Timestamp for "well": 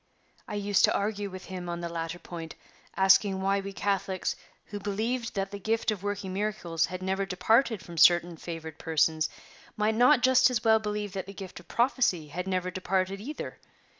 10.63-10.79